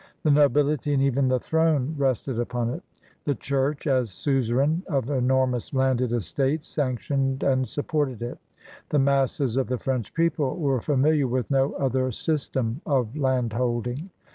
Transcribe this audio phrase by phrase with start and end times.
[0.23, 2.81] The nobility and even the throne rested upon it.
[3.25, 8.39] The Qiurch, as suzerain of enormous landed estates, sanctioned and supported it.
[8.89, 14.09] The masses of the French people were familiar with no other system of landholding.